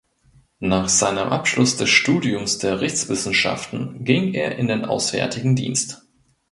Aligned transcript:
Nach 0.57 0.89
seinem 0.89 1.29
Abschluss 1.29 1.77
des 1.77 1.91
Studiums 1.91 2.57
der 2.57 2.81
Rechtswissenschaften 2.81 4.03
ging 4.03 4.33
er 4.33 4.57
in 4.57 4.65
den 4.67 4.83
Auswärtigen 4.83 5.55
Dienst. 5.55 6.01